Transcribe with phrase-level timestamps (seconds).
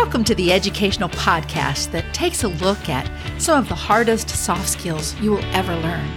[0.00, 3.10] Welcome to the educational podcast that takes a look at
[3.42, 6.08] some of the hardest soft skills you will ever learn.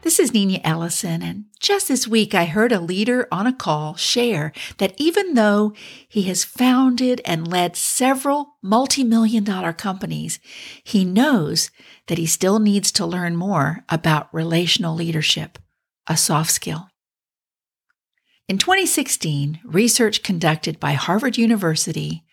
[0.00, 3.94] This is Nina Ellison, and just this week I heard a leader on a call
[3.94, 5.72] share that even though
[6.08, 10.40] he has founded and led several multi million dollar companies,
[10.82, 11.70] he knows
[12.08, 15.56] that he still needs to learn more about relational leadership,
[16.08, 16.87] a soft skill.
[18.48, 22.24] In 2016, research conducted by Harvard University,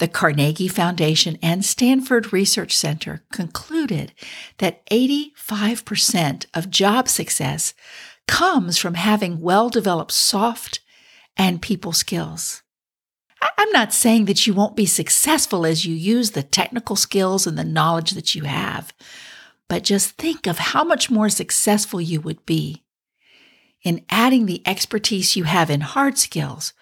[0.00, 4.12] the Carnegie Foundation, and Stanford Research Center concluded
[4.58, 7.72] that 85% of job success
[8.26, 10.80] comes from having well developed soft
[11.36, 12.64] and people skills.
[13.56, 17.56] I'm not saying that you won't be successful as you use the technical skills and
[17.56, 18.92] the knowledge that you have,
[19.68, 22.83] but just think of how much more successful you would be
[23.84, 26.72] in adding the expertise you have in hard skills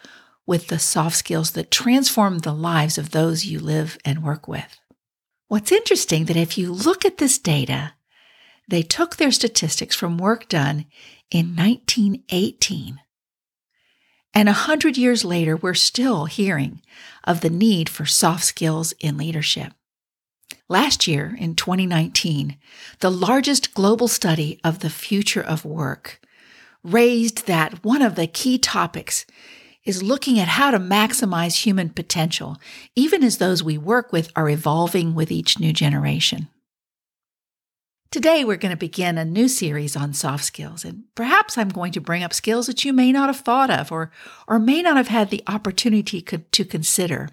[0.47, 4.79] with the soft skills that transform the lives of those you live and work with.
[5.49, 7.93] What's interesting that if you look at this data,
[8.69, 10.87] they took their statistics from work done
[11.31, 13.01] in 1918.
[14.35, 16.81] And a hundred years later, we're still hearing
[17.25, 19.75] of the need for soft skills in leadership.
[20.69, 22.57] Last year, in 2019,
[23.01, 26.19] the largest global study of the future of work
[26.85, 29.25] raised that one of the key topics
[29.85, 32.57] is looking at how to maximize human potential,
[32.95, 36.49] even as those we work with are evolving with each new generation.
[38.13, 41.93] Today, we're going to begin a new series on soft skills, and perhaps I'm going
[41.93, 44.13] to bring up skills that you may not have thought of or,
[44.47, 47.31] or may not have had the opportunity to consider.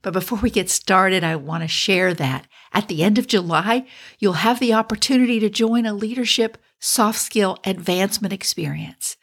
[0.00, 3.86] But before we get started, I want to share that at the end of July,
[4.18, 9.16] you'll have the opportunity to join a leadership soft skill advancement experience.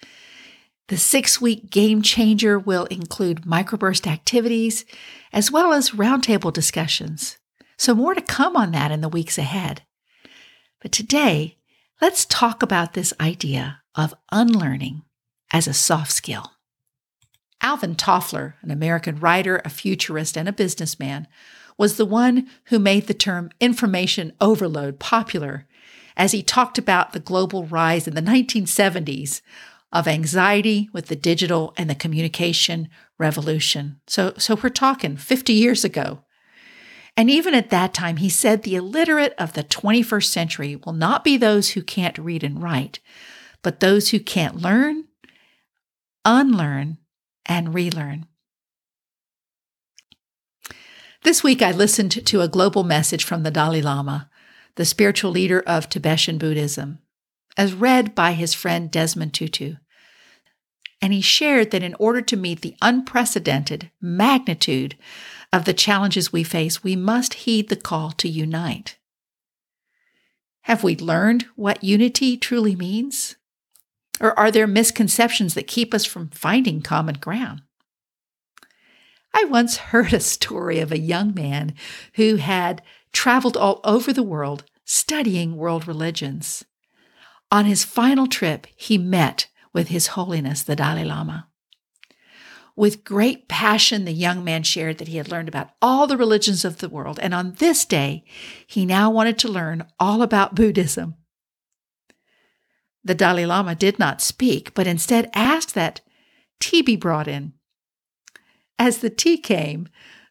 [0.87, 4.85] The six week game changer will include microburst activities
[5.31, 7.37] as well as roundtable discussions.
[7.77, 9.83] So, more to come on that in the weeks ahead.
[10.81, 11.57] But today,
[12.01, 15.03] let's talk about this idea of unlearning
[15.51, 16.53] as a soft skill.
[17.61, 21.27] Alvin Toffler, an American writer, a futurist, and a businessman,
[21.77, 25.67] was the one who made the term information overload popular
[26.19, 29.41] as he talked about the global rise in the 1970s
[29.93, 34.01] of anxiety with the digital and the communication revolution.
[34.05, 36.25] So, so we're talking 50 years ago.
[37.15, 41.23] And even at that time, he said the illiterate of the 21st century will not
[41.23, 42.99] be those who can't read and write,
[43.63, 45.05] but those who can't learn,
[46.25, 46.97] unlearn,
[47.45, 48.25] and relearn.
[51.23, 54.28] This week, I listened to a global message from the Dalai Lama
[54.75, 56.99] the spiritual leader of Tibetan Buddhism,
[57.57, 59.75] as read by his friend Desmond Tutu.
[61.01, 64.97] And he shared that in order to meet the unprecedented magnitude
[65.51, 68.97] of the challenges we face, we must heed the call to unite.
[70.63, 73.35] Have we learned what unity truly means?
[74.21, 77.61] Or are there misconceptions that keep us from finding common ground?
[79.33, 81.73] I once heard a story of a young man
[82.15, 82.81] who had
[83.13, 86.65] traveled all over the world studying world religions.
[87.51, 91.47] On his final trip, he met with His Holiness the Dalai Lama.
[92.75, 96.63] With great passion, the young man shared that he had learned about all the religions
[96.63, 98.23] of the world, and on this day,
[98.65, 101.15] he now wanted to learn all about Buddhism.
[103.03, 106.01] The Dalai Lama did not speak, but instead asked that
[106.59, 107.53] tea be brought in.
[108.77, 109.89] As the tea came,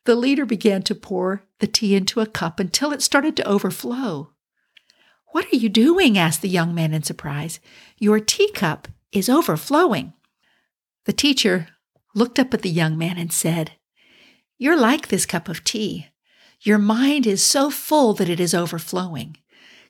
[0.08, 4.30] the leader began to pour the tea into a cup until it started to overflow.
[5.32, 6.16] What are you doing?
[6.16, 7.60] asked the young man in surprise.
[7.98, 10.14] Your teacup is overflowing.
[11.04, 11.68] The teacher
[12.14, 13.72] looked up at the young man and said,
[14.56, 16.06] You're like this cup of tea.
[16.62, 19.36] Your mind is so full that it is overflowing.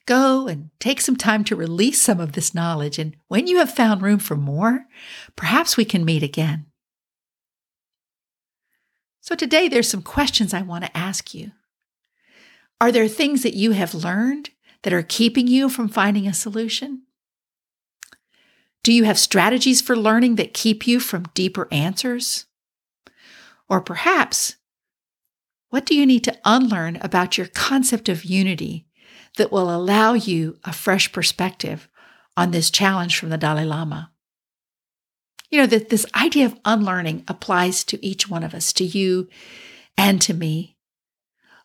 [0.05, 3.73] Go and take some time to release some of this knowledge, and when you have
[3.73, 4.87] found room for more,
[5.37, 6.67] perhaps we can meet again.
[9.29, 11.53] So, today there's some questions I want to ask you.
[12.81, 14.49] Are there things that you have learned
[14.85, 17.03] that are keeping you from finding a solution?
[18.83, 22.47] Do you have strategies for learning that keep you from deeper answers?
[23.69, 24.57] Or perhaps,
[25.69, 28.87] what do you need to unlearn about your concept of unity
[29.37, 31.87] that will allow you a fresh perspective
[32.35, 34.11] on this challenge from the Dalai Lama?
[35.51, 39.29] You know, that this idea of unlearning applies to each one of us, to you
[39.97, 40.79] and to me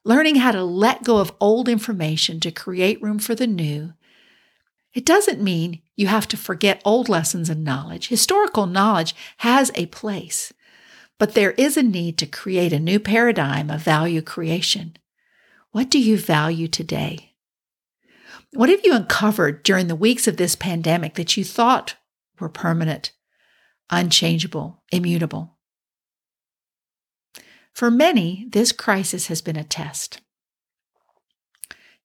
[0.03, 3.94] learning how to let go of old information to create room for the new,
[4.94, 8.09] it doesn't mean you have to forget old lessons and knowledge.
[8.09, 10.53] Historical knowledge has a place,
[11.19, 14.97] But there is a need to create a new paradigm of value creation.
[15.71, 17.36] What do you value today?
[18.51, 21.95] What have you uncovered during the weeks of this pandemic that you thought
[22.39, 23.13] were permanent,
[23.89, 25.57] unchangeable, immutable?
[27.74, 30.21] For many, this crisis has been a test.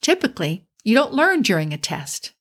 [0.00, 2.32] Typically, you don't learn during a test.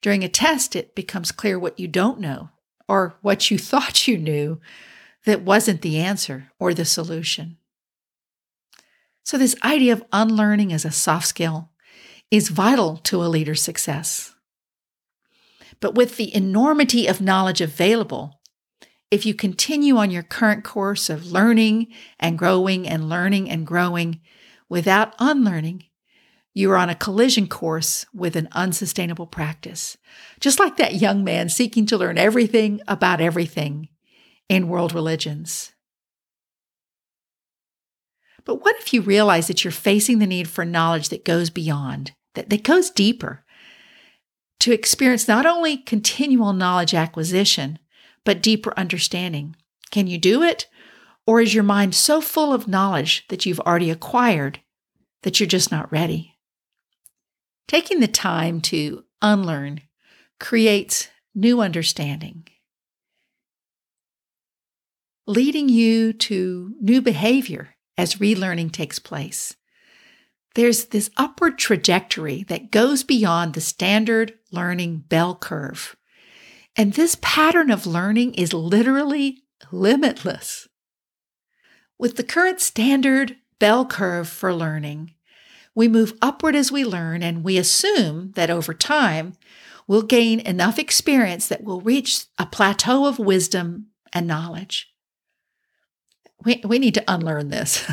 [0.00, 2.50] During a test, it becomes clear what you don't know
[2.88, 4.60] or what you thought you knew
[5.24, 7.58] that wasn't the answer or the solution.
[9.24, 11.70] So, this idea of unlearning as a soft skill
[12.30, 14.34] is vital to a leader's success.
[15.80, 18.40] But with the enormity of knowledge available,
[19.10, 21.88] if you continue on your current course of learning
[22.18, 24.20] and growing and learning and growing
[24.68, 25.84] without unlearning,
[26.54, 29.96] you are on a collision course with an unsustainable practice.
[30.40, 33.88] Just like that young man seeking to learn everything about everything
[34.48, 35.72] in world religions.
[38.44, 42.12] But what if you realize that you're facing the need for knowledge that goes beyond,
[42.34, 43.44] that, that goes deeper,
[44.60, 47.78] to experience not only continual knowledge acquisition,
[48.26, 49.56] but deeper understanding?
[49.90, 50.66] Can you do it?
[51.26, 54.60] Or is your mind so full of knowledge that you've already acquired
[55.22, 56.34] that you're just not ready?
[57.66, 59.80] Taking the time to unlearn
[60.38, 62.46] creates new understanding,
[65.26, 69.56] leading you to new behavior as relearning takes place.
[70.54, 75.96] There's this upward trajectory that goes beyond the standard learning bell curve.
[76.76, 79.42] And this pattern of learning is literally
[79.72, 80.68] limitless.
[81.98, 85.14] With the current standard bell curve for learning,
[85.74, 89.34] we move upward as we learn, and we assume that over time,
[89.86, 94.92] we'll gain enough experience that we'll reach a plateau of wisdom and knowledge.
[96.44, 97.90] We, we need to unlearn this.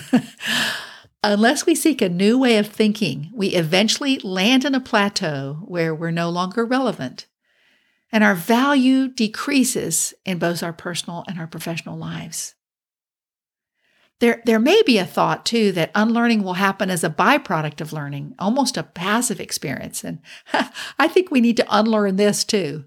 [1.23, 5.95] Unless we seek a new way of thinking, we eventually land in a plateau where
[5.95, 7.27] we're no longer relevant.
[8.13, 12.53] And our value decreases in both our personal and our professional lives.
[14.19, 17.91] There, there may be a thought too that unlearning will happen as a byproduct of
[17.91, 20.03] learning, almost a passive experience.
[20.03, 20.19] And
[20.99, 22.85] I think we need to unlearn this too.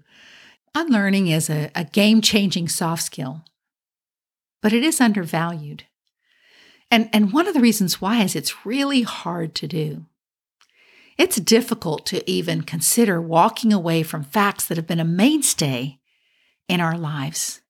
[0.73, 3.43] Unlearning is a, a game changing soft skill,
[4.61, 5.83] but it is undervalued.
[6.89, 10.05] And, and one of the reasons why is it's really hard to do.
[11.17, 15.99] It's difficult to even consider walking away from facts that have been a mainstay
[16.69, 17.61] in our lives.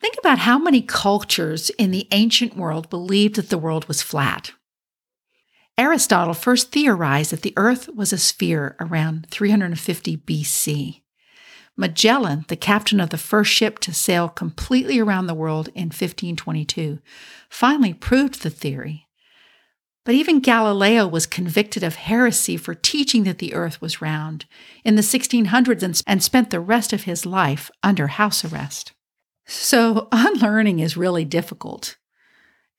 [0.00, 4.52] Think about how many cultures in the ancient world believed that the world was flat.
[5.76, 11.02] Aristotle first theorized that the earth was a sphere around 350 BC.
[11.76, 16.98] Magellan, the captain of the first ship to sail completely around the world in 1522,
[17.48, 19.07] finally proved the theory.
[20.08, 24.46] But even Galileo was convicted of heresy for teaching that the earth was round
[24.82, 28.94] in the 1600s and spent the rest of his life under house arrest.
[29.44, 31.98] So, unlearning is really difficult.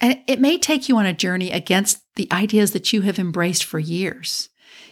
[0.02, 3.64] And it may take you on a journey against the ideas that you have embraced
[3.64, 4.50] for years.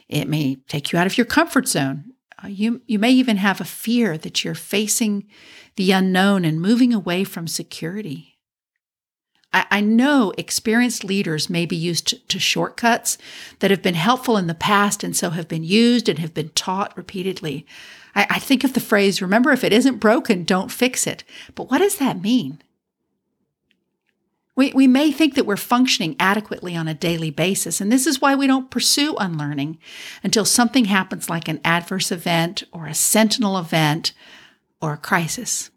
[0.08, 2.14] It may take you out of your comfort zone.
[2.44, 5.26] Uh, you, you may even have a fear that you're facing
[5.76, 8.37] the unknown and moving away from security.
[9.54, 13.18] I, I know experienced leaders may be used to, to shortcuts
[13.60, 16.50] that have been helpful in the past and so have been used and have been
[16.50, 17.66] taught repeatedly.
[18.16, 21.24] I, I think of the phrase, remember, if it isn't broken, don't fix it.
[21.56, 22.62] But what does that mean?
[24.56, 28.20] We, we may think that we're functioning adequately on a daily basis, and this is
[28.20, 29.78] why we don't pursue unlearning
[30.24, 34.14] until something happens like an adverse event or a sentinel event
[34.82, 35.70] or a crisis.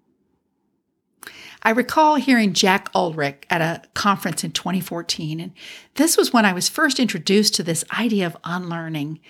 [1.62, 5.52] I recall hearing Jack Uldrich at a conference in 2014, and
[5.96, 9.20] this was when I was first introduced to this idea of unlearning,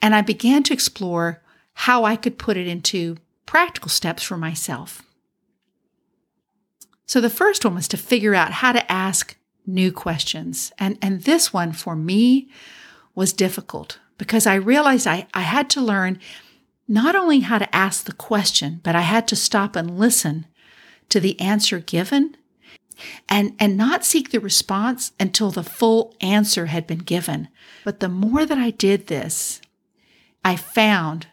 [0.00, 1.42] and I began to explore
[1.74, 5.02] how I could put it into practical steps for myself.
[7.06, 9.36] So the first one was to figure out how to ask
[9.66, 10.72] new questions.
[10.78, 12.48] And, and this one for me
[13.14, 16.18] was difficult because I realized I, I had to learn
[16.88, 20.46] not only how to ask the question, but I had to stop and listen
[21.08, 22.36] to the answer given
[23.28, 27.48] and, and not seek the response until the full answer had been given.
[27.84, 29.60] But the more that I did this,
[30.44, 31.26] I found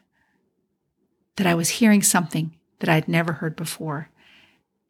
[1.36, 4.10] that I was hearing something that I'd never heard before.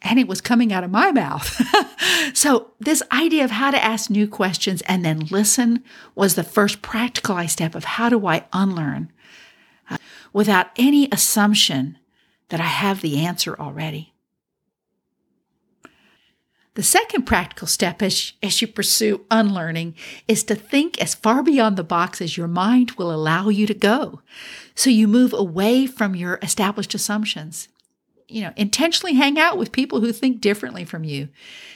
[0.01, 1.61] And it was coming out of my mouth.
[2.33, 5.83] so, this idea of how to ask new questions and then listen
[6.15, 9.11] was the first practical step of how do I unlearn
[9.91, 9.97] uh,
[10.33, 11.99] without any assumption
[12.49, 14.10] that I have the answer already.
[16.75, 19.93] The second practical step as, as you pursue unlearning
[20.27, 23.73] is to think as far beyond the box as your mind will allow you to
[23.73, 24.21] go.
[24.73, 27.67] So you move away from your established assumptions.
[28.29, 31.27] You know, intentionally hang out with people who think differently from you.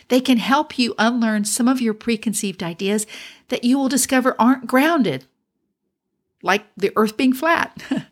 [0.08, 3.06] They can help you unlearn some of your preconceived ideas
[3.50, 5.26] that you will discover aren't grounded,
[6.42, 7.84] like the earth being flat.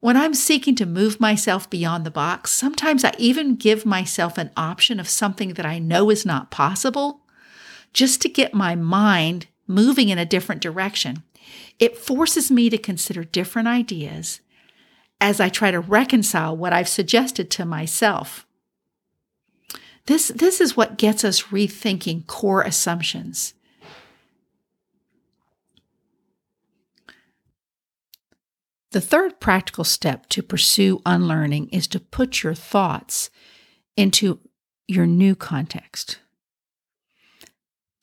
[0.00, 4.50] When I'm seeking to move myself beyond the box, sometimes I even give myself an
[4.56, 7.20] option of something that I know is not possible
[7.92, 11.22] just to get my mind moving in a different direction.
[11.78, 14.40] It forces me to consider different ideas
[15.20, 18.46] as I try to reconcile what I've suggested to myself.
[20.06, 23.52] This, this is what gets us rethinking core assumptions.
[28.92, 33.30] The third practical step to pursue unlearning is to put your thoughts
[33.96, 34.40] into
[34.88, 36.18] your new context.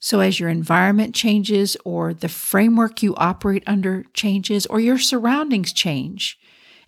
[0.00, 5.72] So, as your environment changes, or the framework you operate under changes, or your surroundings
[5.72, 6.38] change,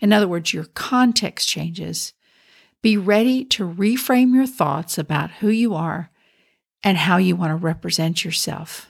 [0.01, 2.15] in other words, your context changes,
[2.83, 6.11] be ready to reframe your thoughts about who you are
[6.83, 8.90] and how you want to represent yourself.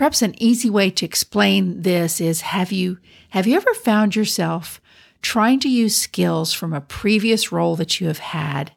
[0.00, 2.96] Perhaps an easy way to explain this is have you
[3.36, 4.80] have you ever found yourself
[5.20, 8.72] trying to use skills from a previous role that you have had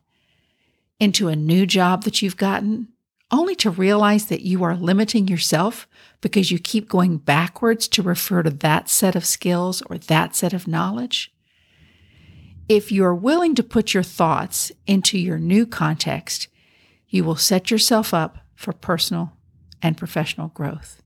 [0.99, 2.89] into a new job that you've gotten
[3.31, 5.87] only to realize that you are limiting yourself
[6.19, 10.51] because you keep going backwards to refer to that set of skills or that set
[10.51, 11.33] of knowledge?
[12.67, 16.49] If you are willing to put your thoughts into your new context,
[17.07, 19.31] you will set yourself up for personal
[19.81, 20.99] and professional growth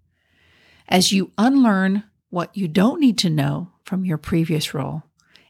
[0.88, 5.04] as you unlearn what you don't need to know from your previous role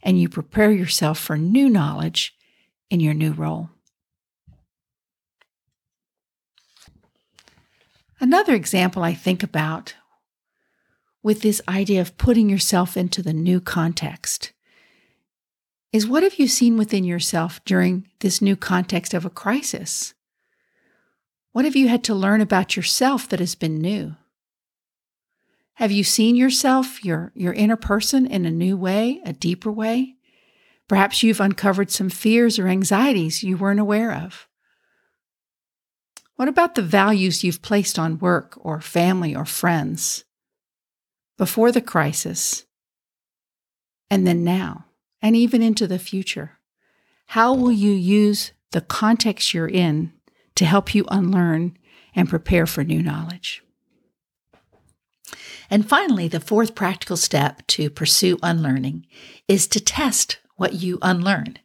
[0.03, 2.35] and you prepare yourself for new knowledge
[2.89, 3.69] in your new role.
[8.19, 9.95] Another example I think about
[11.21, 14.53] with this idea of putting yourself into the new context
[15.91, 20.13] is what have you seen within yourself during this new context of a crisis?
[21.51, 24.15] What have you had to learn about yourself that has been new?
[25.77, 30.15] Have you seen yourself, your, your inner person, in a new way, a deeper way?
[30.87, 34.47] Perhaps you've uncovered some fears or anxieties you weren't aware of.
[36.35, 40.25] What about the values you've placed on work or family or friends
[41.37, 42.65] before the crisis
[44.09, 44.85] and then now
[45.21, 46.57] and even into the future?
[47.27, 50.11] How will you use the context you're in
[50.55, 51.77] to help you unlearn
[52.15, 53.61] and prepare for new knowledge?
[55.69, 59.05] And finally, the fourth practical step to pursue unlearning
[59.47, 61.59] is to test what you unlearn.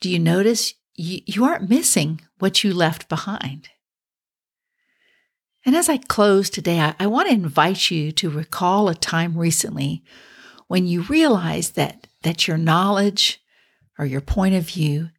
[0.00, 3.68] Do you notice you, you aren't missing what you left behind?
[5.66, 9.36] And as I close today, I, I want to invite you to recall a time
[9.36, 10.04] recently
[10.68, 13.42] when you realized that, that your knowledge
[13.98, 15.10] or your point of view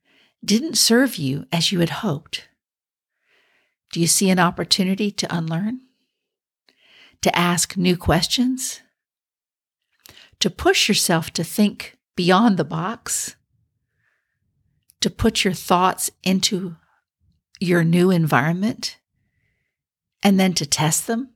[0.44, 2.48] didn't serve you as you had hoped.
[3.92, 5.82] Do you see an opportunity to unlearn?
[7.26, 8.82] To ask new questions,
[10.40, 13.36] to push yourself to think beyond the box,
[15.02, 16.76] to put your thoughts into
[17.60, 18.98] your new environment,
[20.22, 21.32] and then to test them.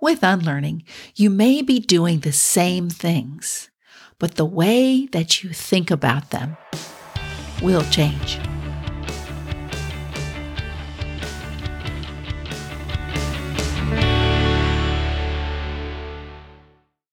[0.00, 0.84] With unlearning,
[1.14, 3.68] you may be doing the same things,
[4.18, 6.56] but the way that you think about them
[7.60, 8.38] will change.